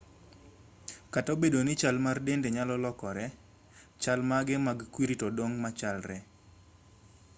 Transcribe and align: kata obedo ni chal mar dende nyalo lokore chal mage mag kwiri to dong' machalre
kata 1.13 1.29
obedo 1.35 1.59
ni 1.63 1.73
chal 1.81 1.97
mar 2.05 2.17
dende 2.27 2.49
nyalo 2.55 2.75
lokore 2.85 3.25
chal 4.03 4.19
mage 4.29 4.55
mag 4.67 4.79
kwiri 4.93 5.15
to 5.21 5.27
dong' 5.37 5.57
machalre 5.63 6.17